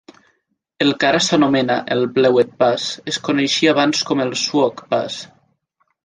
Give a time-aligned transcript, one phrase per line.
[0.83, 5.19] El que ara s'anomena el Blewett Pass es coneixia abans com el Swauk Pass.